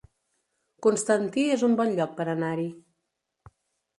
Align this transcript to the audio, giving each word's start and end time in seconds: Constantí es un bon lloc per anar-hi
Constantí 0.85 1.43
es 1.57 1.65
un 1.67 1.77
bon 1.81 1.93
lloc 1.99 2.17
per 2.21 2.27
anar-hi 2.33 2.67